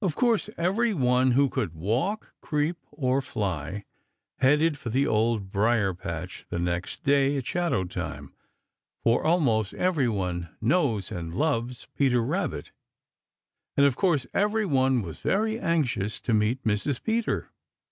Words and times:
Of 0.00 0.14
course, 0.14 0.48
every 0.56 0.94
one 0.94 1.32
who 1.32 1.48
could 1.48 1.74
walk, 1.74 2.32
creep, 2.40 2.76
or 2.92 3.20
fly 3.20 3.84
headed 4.36 4.78
for 4.78 4.90
the 4.90 5.08
Old 5.08 5.50
Briar 5.50 5.92
patch 5.92 6.46
the 6.50 6.60
next 6.60 7.02
day 7.02 7.36
at 7.36 7.48
shadow 7.48 7.82
time, 7.82 8.32
for 9.02 9.24
almost 9.24 9.74
every 9.74 10.06
one 10.08 10.50
knows 10.60 11.10
and 11.10 11.34
loves 11.34 11.88
Peter 11.96 12.22
Rabbit, 12.22 12.70
and 13.76 13.84
of 13.84 13.96
course 13.96 14.24
every 14.32 14.64
one 14.66 15.02
was 15.02 15.18
very 15.18 15.58
anxious 15.58 16.20
to 16.20 16.32
meet 16.32 16.62
Mrs. 16.62 17.02
Peter. 17.02 17.50